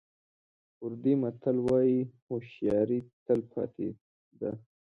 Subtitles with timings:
[0.77, 3.89] کوردي متل وایي هوښیاري تل پاتې
[4.39, 4.51] ده.